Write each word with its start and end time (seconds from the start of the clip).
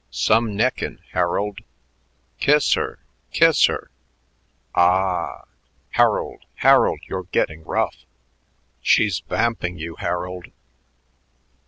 "Some 0.09 0.55
neckin', 0.55 0.97
Harold!"... 1.11 1.59
"Kiss 2.39 2.73
her! 2.73 2.97
Kiss 3.31 3.67
her! 3.67 3.91
Ahhh!"... 4.73 5.45
"Harold, 5.91 6.43
Harold, 6.55 7.01
you're 7.07 7.25
getting 7.31 7.63
rough!"... 7.63 7.97
"She's 8.81 9.19
vamping 9.19 9.77
you, 9.77 9.97
Harold!"... 9.97 10.47